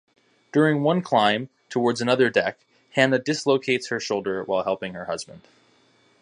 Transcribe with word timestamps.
During 0.51 0.81
one 0.81 1.03
climb 1.03 1.49
towards 1.69 2.01
another 2.01 2.31
deck, 2.31 2.65
Hannah 2.95 3.19
dislocates 3.19 3.89
her 3.89 3.99
shoulder 3.99 4.43
while 4.43 4.63
helping 4.63 4.95
her 4.95 5.05
husband. 5.05 5.41